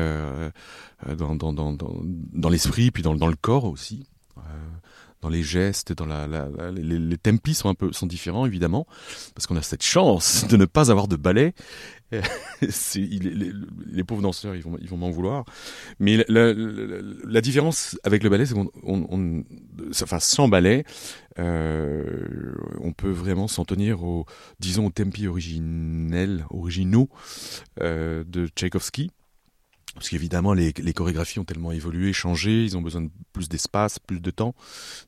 dans, 1.07 1.35
dans, 1.35 1.53
dans, 1.53 1.71
dans, 1.71 2.01
dans 2.03 2.49
l'esprit, 2.49 2.91
puis 2.91 3.03
dans, 3.03 3.15
dans 3.15 3.27
le 3.27 3.37
corps 3.37 3.65
aussi 3.65 4.05
dans 5.23 5.29
les 5.29 5.41
gestes, 5.41 5.93
dans 5.93 6.05
les, 6.75 7.17
tempis 7.17 7.53
sont 7.53 7.69
un 7.69 7.73
peu 7.75 7.93
sont 7.93 8.05
différents 8.05 8.45
évidemment 8.45 8.85
parce 9.33 9.47
qu'on 9.47 9.55
a 9.55 9.61
cette 9.61 9.83
chance 9.83 10.45
de 10.49 10.57
ne 10.57 10.65
pas 10.65 10.91
avoir 10.91 11.07
de 11.07 11.15
ballet. 11.15 11.53
les, 12.11 14.03
pauvres 14.03 14.21
danseurs, 14.21 14.53
ils 14.53 14.61
vont 14.61 14.77
ils 14.79 14.87
vont 14.87 14.97
m'en 14.97 15.09
vouloir. 15.09 15.45
Mais 15.99 16.23
la, 16.27 17.41
différence 17.41 17.97
avec 18.03 18.21
le 18.21 18.29
ballet, 18.29 18.45
c'est 18.45 18.53
qu'on 18.53 18.69
on, 18.83 19.07
on, 19.09 19.43
enfin 20.03 20.19
sans 20.19 20.47
ballet, 20.47 20.83
euh, 21.39 22.53
on 22.81 22.91
peut 22.91 23.09
vraiment 23.09 23.47
s'en 23.47 23.65
tenir 23.65 24.03
aux 24.03 24.25
disons 24.59 24.87
aux 24.87 24.91
tempi 24.91 25.25
originels, 25.25 26.45
originaux 26.51 27.09
euh, 27.81 28.23
de 28.27 28.47
Tchaïkovski 28.47 29.09
parce 29.93 30.09
qu'évidemment, 30.09 30.53
les, 30.53 30.73
les, 30.77 30.93
chorégraphies 30.93 31.39
ont 31.39 31.43
tellement 31.43 31.71
évolué, 31.71 32.13
changé, 32.13 32.63
ils 32.63 32.75
ont 32.75 32.81
besoin 32.81 33.01
de 33.01 33.09
plus 33.31 33.49
d'espace, 33.49 33.99
plus 33.99 34.19
de 34.19 34.31
temps. 34.31 34.55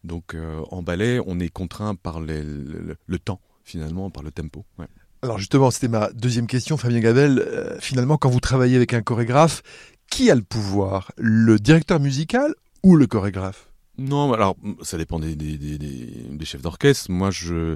Donc 0.03 0.33
euh, 0.33 0.61
en 0.71 0.83
ballet, 0.83 1.19
on 1.25 1.39
est 1.39 1.49
contraint 1.49 1.95
par 1.95 2.21
les, 2.21 2.43
le, 2.43 2.95
le, 3.05 3.19
temps, 3.19 3.41
finalement, 3.63 4.09
par 4.09 4.23
le 4.23 4.31
tempo. 4.31 4.65
Ouais. 4.77 4.87
Alors 5.21 5.39
justement, 5.39 5.71
c'était 5.71 5.87
ma 5.87 6.11
deuxième 6.11 6.47
question, 6.47 6.77
Fabien 6.77 6.99
Gabel. 6.99 7.39
Euh, 7.39 7.79
finalement, 7.79 8.17
quand 8.17 8.29
vous 8.29 8.39
travaillez 8.39 8.75
avec 8.75 8.93
un 8.93 9.01
chorégraphe, 9.01 9.63
qui 10.09 10.29
a 10.29 10.35
le 10.35 10.43
pouvoir? 10.43 11.11
Le 11.17 11.57
directeur 11.57 11.99
musical 11.99 12.53
ou 12.83 12.95
le 12.95 13.07
chorégraphe? 13.07 13.71
Non, 13.97 14.31
alors 14.33 14.55
ça 14.83 14.97
dépend 14.97 15.19
des, 15.19 15.35
des, 15.35 15.57
des, 15.57 15.77
des 15.77 16.45
chefs 16.45 16.61
d'orchestre. 16.61 17.09
Moi, 17.09 17.31
je 17.31 17.75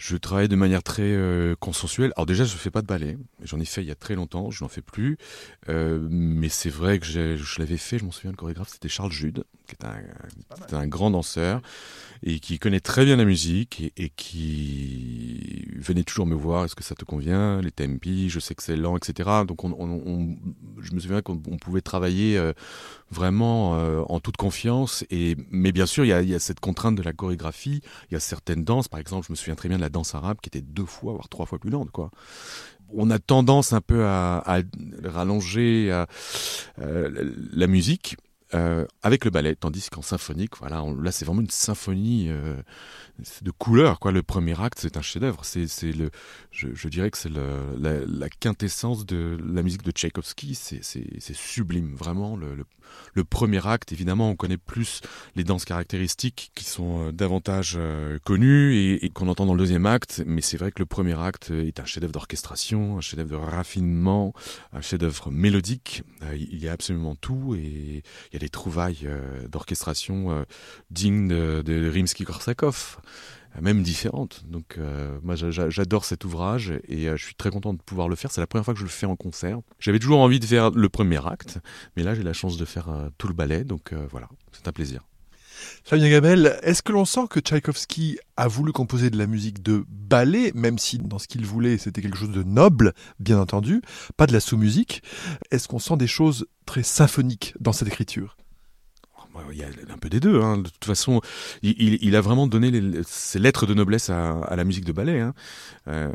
je 0.00 0.16
travaille 0.16 0.48
de 0.48 0.56
manière 0.56 0.82
très 0.82 1.02
euh, 1.02 1.54
consensuelle. 1.60 2.14
Alors 2.16 2.24
déjà, 2.24 2.44
je 2.44 2.56
fais 2.56 2.70
pas 2.70 2.80
de 2.80 2.86
ballet. 2.86 3.18
J'en 3.42 3.60
ai 3.60 3.66
fait 3.66 3.82
il 3.82 3.86
y 3.86 3.90
a 3.90 3.94
très 3.94 4.14
longtemps. 4.14 4.50
Je 4.50 4.64
n'en 4.64 4.68
fais 4.68 4.80
plus. 4.80 5.18
Euh, 5.68 6.00
mais 6.10 6.48
c'est 6.48 6.70
vrai 6.70 6.98
que 6.98 7.04
je 7.04 7.58
l'avais 7.58 7.76
fait. 7.76 7.98
Je 7.98 8.06
m'en 8.06 8.10
souviens, 8.10 8.30
le 8.30 8.36
chorégraphe, 8.38 8.70
c'était 8.70 8.88
Charles 8.88 9.12
Jude, 9.12 9.44
qui 9.70 9.76
est 10.70 10.74
un, 10.74 10.86
grand 10.86 11.10
danseur 11.10 11.60
et 12.22 12.38
qui 12.38 12.58
connaît 12.58 12.80
très 12.80 13.04
bien 13.04 13.16
la 13.16 13.24
musique 13.24 13.92
et, 13.96 14.10
qui 14.10 15.66
venait 15.76 16.02
toujours 16.02 16.26
me 16.26 16.34
voir. 16.34 16.64
Est-ce 16.64 16.74
que 16.74 16.84
ça 16.84 16.94
te 16.94 17.04
convient 17.04 17.60
Les 17.60 17.70
tempi, 17.70 18.28
je 18.28 18.40
sais 18.40 18.54
que 18.54 18.62
c'est 18.62 18.76
lent, 18.76 18.96
etc. 18.96 19.30
Donc, 19.46 19.64
on, 19.64 20.36
je 20.82 20.92
me 20.92 21.00
souviens 21.00 21.22
qu'on 21.22 21.38
pouvait 21.38 21.80
travailler 21.80 22.36
euh, 22.36 22.52
vraiment 23.10 23.76
euh, 23.76 24.02
en 24.08 24.20
toute 24.20 24.36
confiance. 24.36 25.04
Et 25.10 25.36
mais 25.50 25.72
bien 25.72 25.86
sûr, 25.86 26.04
il 26.04 26.08
y, 26.08 26.34
a, 26.34 26.38
cette 26.38 26.60
contrainte 26.60 26.96
de 26.96 27.02
la 27.02 27.12
chorégraphie. 27.12 27.80
Il 28.10 28.14
y 28.14 28.16
a 28.16 28.20
certaines 28.20 28.64
danses, 28.64 28.88
par 28.88 29.00
exemple, 29.00 29.26
je 29.26 29.32
me 29.32 29.36
souviens 29.36 29.54
très 29.54 29.68
bien 29.68 29.78
de 29.78 29.82
la 29.82 29.90
danse 29.90 30.14
arabe 30.14 30.38
qui 30.42 30.48
était 30.48 30.60
deux 30.60 30.86
fois, 30.86 31.12
voire 31.12 31.28
trois 31.28 31.46
fois 31.46 31.58
plus 31.58 31.70
lente, 31.70 31.90
quoi 31.90 32.10
on 32.92 33.10
a 33.10 33.18
tendance 33.18 33.72
un 33.72 33.80
peu 33.80 34.04
à, 34.04 34.62
rallonger 35.04 35.90
euh, 36.78 37.24
la 37.52 37.66
musique 37.66 38.16
euh, 38.54 38.84
avec 39.02 39.24
le 39.24 39.30
ballet, 39.30 39.54
tandis 39.54 39.88
qu'en 39.90 40.02
symphonique, 40.02 40.56
voilà, 40.58 40.82
on, 40.82 40.94
là 40.94 41.12
c'est 41.12 41.24
vraiment 41.24 41.40
une 41.40 41.50
symphonie 41.50 42.26
euh, 42.28 42.56
de 43.42 43.50
couleurs. 43.52 44.00
Quoi, 44.00 44.10
le 44.10 44.22
premier 44.22 44.60
acte, 44.60 44.78
c'est 44.80 44.96
un 44.96 45.02
chef-d'œuvre. 45.02 45.44
C'est, 45.44 45.92
le, 45.92 46.10
je, 46.50 46.68
je, 46.74 46.88
dirais 46.88 47.10
que 47.10 47.18
c'est 47.18 47.30
la, 47.30 48.00
la, 48.06 48.28
quintessence 48.28 49.06
de 49.06 49.38
la 49.44 49.62
musique 49.62 49.82
de 49.82 49.92
Tchaïkovski. 49.92 50.54
C'est 50.54 51.34
sublime, 51.34 51.94
vraiment. 51.94 52.36
Le, 52.36 52.56
le, 52.56 52.64
le, 53.14 53.24
premier 53.24 53.66
acte, 53.66 53.92
évidemment, 53.92 54.30
on 54.30 54.36
connaît 54.36 54.56
plus 54.56 55.00
les 55.36 55.44
danses 55.44 55.64
caractéristiques 55.64 56.50
qui 56.54 56.64
sont 56.64 57.08
euh, 57.08 57.12
davantage 57.12 57.74
euh, 57.76 58.18
connues 58.24 58.74
et, 58.76 59.10
qu'on 59.10 59.28
entend 59.28 59.46
dans 59.46 59.54
le 59.54 59.58
deuxième 59.58 59.86
acte. 59.86 60.22
Mais 60.26 60.40
c'est 60.40 60.56
vrai 60.56 60.70
que 60.72 60.78
le 60.80 60.86
premier 60.86 61.18
acte 61.18 61.50
est 61.50 61.80
un 61.80 61.84
chef-d'œuvre 61.84 62.12
d'orchestration, 62.12 62.98
un 62.98 63.00
chef-d'œuvre 63.00 63.30
de 63.30 63.36
raffinement, 63.36 64.32
un 64.72 64.80
chef-d'œuvre 64.80 65.30
mélodique. 65.30 66.02
Euh, 66.22 66.36
il 66.36 66.58
y 66.58 66.68
a 66.68 66.72
absolument 66.72 67.14
tout 67.14 67.54
et 67.54 68.02
il 68.30 68.32
y 68.32 68.36
a 68.36 68.38
des 68.38 68.48
trouvailles 68.48 69.04
euh, 69.04 69.48
d'orchestration 69.48 70.30
euh, 70.30 70.44
dignes 70.90 71.28
de 71.28 71.90
Rimsky-Korsakov 71.90 72.98
même 73.60 73.82
différentes. 73.82 74.44
Donc 74.46 74.76
euh, 74.78 75.18
moi 75.22 75.34
j'adore 75.36 76.04
cet 76.04 76.24
ouvrage 76.24 76.72
et 76.88 77.08
euh, 77.08 77.16
je 77.16 77.24
suis 77.24 77.34
très 77.34 77.50
content 77.50 77.74
de 77.74 77.82
pouvoir 77.82 78.08
le 78.08 78.16
faire. 78.16 78.30
C'est 78.30 78.40
la 78.40 78.46
première 78.46 78.64
fois 78.64 78.74
que 78.74 78.80
je 78.80 78.84
le 78.84 78.90
fais 78.90 79.06
en 79.06 79.16
concert. 79.16 79.60
J'avais 79.78 79.98
toujours 79.98 80.20
envie 80.20 80.40
de 80.40 80.46
faire 80.46 80.70
le 80.70 80.88
premier 80.88 81.24
acte, 81.26 81.58
mais 81.96 82.02
là 82.02 82.14
j'ai 82.14 82.22
la 82.22 82.32
chance 82.32 82.56
de 82.56 82.64
faire 82.64 82.88
euh, 82.88 83.08
tout 83.18 83.28
le 83.28 83.34
ballet, 83.34 83.64
donc 83.64 83.92
voilà, 84.10 84.28
c'est 84.52 84.68
un 84.68 84.72
plaisir. 84.72 85.02
Fabien 85.84 86.08
Gabel, 86.08 86.58
est-ce 86.62 86.82
que 86.82 86.92
l'on 86.92 87.04
sent 87.04 87.26
que 87.28 87.40
Tchaïkovski 87.40 88.18
a 88.36 88.48
voulu 88.48 88.72
composer 88.72 89.10
de 89.10 89.18
la 89.18 89.26
musique 89.26 89.62
de 89.62 89.84
ballet, 89.88 90.52
même 90.54 90.78
si 90.78 90.98
dans 90.98 91.18
ce 91.18 91.28
qu'il 91.28 91.44
voulait 91.44 91.76
c'était 91.76 92.00
quelque 92.00 92.16
chose 92.16 92.30
de 92.30 92.42
noble, 92.42 92.94
bien 93.18 93.38
entendu, 93.38 93.82
pas 94.16 94.26
de 94.26 94.32
la 94.32 94.40
sous-musique? 94.40 95.02
Est-ce 95.50 95.68
qu'on 95.68 95.78
sent 95.78 95.96
des 95.96 96.06
choses 96.06 96.46
très 96.64 96.82
symphoniques 96.82 97.54
dans 97.60 97.72
cette 97.72 97.88
écriture? 97.88 98.36
Il 99.52 99.58
y 99.58 99.62
a 99.62 99.66
un 99.66 99.98
peu 99.98 100.08
des 100.08 100.20
deux. 100.20 100.40
Hein. 100.40 100.58
De 100.58 100.68
toute 100.68 100.84
façon, 100.84 101.20
il, 101.62 102.16
a 102.16 102.20
vraiment 102.20 102.46
donné 102.46 102.70
les, 102.70 103.02
ses 103.04 103.38
lettres 103.38 103.66
de 103.66 103.74
noblesse 103.74 104.10
à, 104.10 104.54
la 104.54 104.64
musique 104.64 104.84
de 104.84 104.92
ballet. 104.92 105.20
Hein. 105.20 105.34
Euh, 105.88 106.10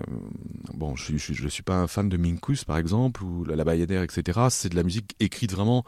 bon, 0.74 0.96
je, 0.96 1.18
je, 1.18 1.48
suis 1.48 1.64
pas 1.64 1.76
un 1.76 1.88
fan 1.88 2.10
de 2.10 2.18
Minkus, 2.18 2.64
par 2.64 2.78
exemple, 2.78 3.24
ou 3.24 3.44
La, 3.46 3.56
la 3.56 3.64
Bayadère, 3.64 4.04
etc. 4.04 4.40
C'est 4.50 4.70
de 4.70 4.76
la 4.76 4.84
musique 4.84 5.16
écrite 5.20 5.54
vraiment 5.54 5.84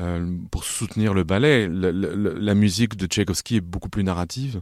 euh, 0.00 0.36
pour 0.50 0.64
soutenir 0.64 1.14
le 1.14 1.24
ballet. 1.24 1.68
La, 1.68 2.54
musique 2.54 2.96
de 2.96 3.06
Tchaïkovski 3.06 3.56
est 3.56 3.60
beaucoup 3.60 3.88
plus 3.88 4.04
narrative. 4.04 4.60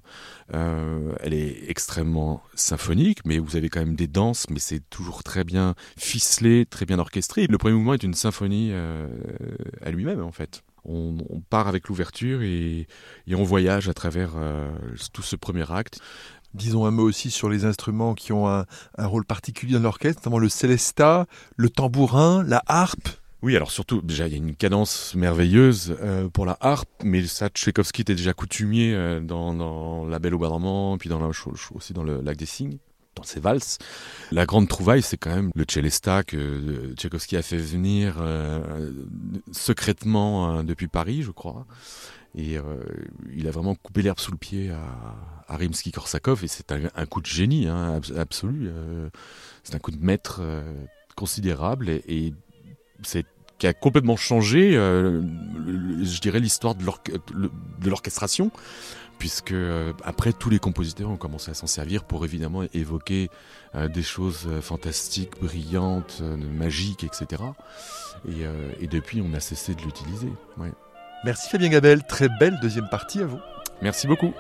Euh, 0.54 1.12
elle 1.20 1.34
est 1.34 1.64
extrêmement 1.68 2.42
symphonique, 2.54 3.20
mais 3.24 3.38
vous 3.38 3.56
avez 3.56 3.68
quand 3.68 3.80
même 3.80 3.96
des 3.96 4.08
danses, 4.08 4.46
mais 4.50 4.58
c'est 4.58 4.82
toujours 4.90 5.22
très 5.22 5.44
bien 5.44 5.74
ficelé, 5.96 6.66
très 6.66 6.86
bien 6.86 6.98
orchestré. 6.98 7.46
Le 7.46 7.58
premier 7.58 7.74
mouvement 7.74 7.94
est 7.94 8.02
une 8.02 8.14
symphonie 8.14 8.72
à 9.82 9.90
lui-même, 9.90 10.22
en 10.22 10.32
fait 10.32 10.62
on, 10.84 11.16
on 11.30 11.40
part 11.40 11.68
avec 11.68 11.88
l'ouverture 11.88 12.42
et, 12.42 12.86
et, 13.26 13.34
on 13.34 13.44
voyage 13.44 13.88
à 13.88 13.94
travers 13.94 14.32
euh, 14.36 14.70
tout 15.12 15.22
ce 15.22 15.36
premier 15.36 15.70
acte. 15.70 16.00
Disons 16.54 16.84
un 16.84 16.90
mot 16.90 17.04
aussi 17.04 17.30
sur 17.30 17.48
les 17.48 17.64
instruments 17.64 18.14
qui 18.14 18.32
ont 18.32 18.48
un, 18.48 18.66
un 18.98 19.06
rôle 19.06 19.24
particulier 19.24 19.74
dans 19.74 19.80
l'orchestre, 19.80 20.20
notamment 20.20 20.38
le 20.38 20.48
célesta, 20.48 21.26
le 21.56 21.70
tambourin, 21.70 22.44
la 22.44 22.62
harpe. 22.66 23.08
Oui, 23.42 23.56
alors 23.56 23.72
surtout, 23.72 24.02
déjà, 24.02 24.28
il 24.28 24.32
y 24.32 24.34
a 24.34 24.38
une 24.38 24.54
cadence 24.54 25.14
merveilleuse 25.16 25.96
euh, 26.00 26.28
pour 26.28 26.46
la 26.46 26.56
harpe, 26.60 26.88
mais 27.02 27.26
ça, 27.26 27.48
Tchaïkovski 27.48 28.02
était 28.02 28.14
déjà 28.14 28.34
coutumier 28.34 28.94
euh, 28.94 29.20
dans, 29.20 29.52
dans 29.52 30.06
La 30.06 30.18
Belle 30.20 30.34
au 30.34 30.38
Bois 30.38 30.96
puis 30.98 31.08
dans 31.08 31.18
la, 31.18 31.28
aussi 31.74 31.92
dans 31.92 32.04
le 32.04 32.20
Lac 32.20 32.36
des 32.36 32.46
Cygnes 32.46 32.78
dans 33.14 33.22
ses 33.22 33.40
valses. 33.40 33.78
La 34.30 34.46
grande 34.46 34.68
trouvaille, 34.68 35.02
c'est 35.02 35.16
quand 35.16 35.34
même 35.34 35.50
le 35.54 35.64
Célesta 35.68 36.22
que 36.22 36.36
euh, 36.36 36.94
Tchaïkovski 36.94 37.36
a 37.36 37.42
fait 37.42 37.58
venir 37.58 38.16
euh, 38.20 38.90
secrètement 39.52 40.58
euh, 40.58 40.62
depuis 40.62 40.88
Paris, 40.88 41.22
je 41.22 41.30
crois. 41.30 41.66
Et 42.34 42.56
il 43.36 43.46
a 43.46 43.50
vraiment 43.50 43.74
coupé 43.74 44.00
l'herbe 44.00 44.18
sous 44.18 44.30
le 44.30 44.38
pied 44.38 44.70
à, 44.70 44.78
à 45.48 45.58
Rimsky-Korsakov, 45.58 46.42
et 46.42 46.48
c'est 46.48 46.72
un, 46.72 47.04
coup 47.04 47.20
de 47.20 47.26
génie 47.26 47.68
hein, 47.68 48.00
absolu. 48.16 48.70
C'est 49.64 49.74
un 49.74 49.78
coup 49.78 49.90
de 49.90 50.02
maître 50.02 50.40
considérable, 51.14 51.90
et, 51.90 52.32
qui 53.58 53.66
a 53.66 53.74
complètement 53.74 54.16
changé, 54.16 54.72
je 54.72 56.20
dirais, 56.22 56.40
l'histoire 56.40 56.74
de 56.74 56.86
l'orchestration 57.86 58.50
puisque 59.22 59.52
euh, 59.52 59.92
après 60.02 60.32
tous 60.32 60.50
les 60.50 60.58
compositeurs 60.58 61.08
ont 61.08 61.16
commencé 61.16 61.52
à 61.52 61.54
s'en 61.54 61.68
servir 61.68 62.02
pour 62.02 62.24
évidemment 62.24 62.64
évoquer 62.74 63.30
euh, 63.76 63.86
des 63.86 64.02
choses 64.02 64.48
euh, 64.48 64.60
fantastiques, 64.60 65.40
brillantes, 65.40 66.20
magiques, 66.20 67.04
etc. 67.04 67.40
Et, 68.28 68.42
et, 68.80 68.88
depuis, 68.88 69.20
on 69.20 69.28
n'a 69.28 69.38
cessé 69.38 69.76
de 69.76 69.82
l'utiliser. 69.82 70.32
Ouais. 70.58 70.72
Merci 71.24 71.48
Fabien 71.50 71.68
Gabel, 71.68 72.02
très 72.04 72.28
belle 72.40 72.58
deuxième 72.60 72.88
partie 72.88 73.20
à 73.20 73.26
vous. 73.26 73.38
Merci 73.80 74.08
beaucoup. 74.08 74.34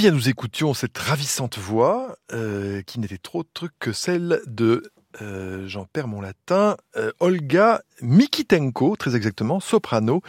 Bien, 0.00 0.12
nous 0.12 0.30
écoutions 0.30 0.72
cette 0.72 0.96
ravissante 0.96 1.58
voix 1.58 2.16
euh, 2.32 2.80
qui 2.80 3.00
n'était 3.00 3.18
trop 3.18 3.42
truc 3.42 3.72
que 3.78 3.92
celle 3.92 4.40
de, 4.46 4.82
euh, 5.20 5.68
j'en 5.68 5.84
perds 5.84 6.08
mon 6.08 6.22
latin, 6.22 6.78
euh, 6.96 7.12
Olga 7.20 7.82
Mikitenko, 8.00 8.96
très 8.96 9.14
exactement, 9.14 9.60
soprano, 9.60 10.22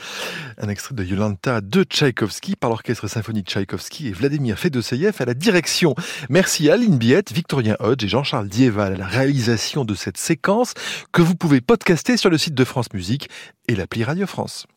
un 0.57 0.67
extrait 0.67 0.93
de 0.93 1.05
Yolanta 1.05 1.61
de 1.61 1.83
Tchaïkovski 1.83 2.57
par 2.57 2.69
l'Orchestre 2.69 3.07
symphonique 3.07 3.47
Tchaïkovski 3.47 4.09
et 4.09 4.11
Vladimir 4.11 4.59
Fedoseyev 4.59 5.15
à 5.19 5.23
la 5.23 5.33
direction. 5.33 5.95
Merci 6.27 6.69
à 6.69 6.73
Aline 6.73 6.97
Biette, 6.97 7.31
Victorien 7.31 7.77
Hodge 7.79 8.03
et 8.03 8.09
Jean-Charles 8.09 8.49
Dieval 8.49 8.95
à 8.95 8.97
la 8.97 9.07
réalisation 9.07 9.85
de 9.85 9.95
cette 9.95 10.17
séquence 10.17 10.73
que 11.13 11.21
vous 11.21 11.35
pouvez 11.35 11.61
podcaster 11.61 12.17
sur 12.17 12.29
le 12.29 12.37
site 12.37 12.55
de 12.55 12.65
France 12.65 12.91
Musique 12.93 13.29
et 13.69 13.75
l'appli 13.75 14.03
Radio 14.03 14.27
France. 14.27 14.67